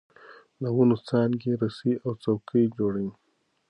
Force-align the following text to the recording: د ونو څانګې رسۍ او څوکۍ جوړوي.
د 0.61 0.63
ونو 0.75 0.97
څانګې 1.07 1.51
رسۍ 1.61 1.93
او 2.05 2.11
څوکۍ 2.23 2.63
جوړوي. 2.77 3.11